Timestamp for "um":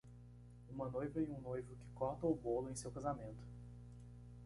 1.29-1.39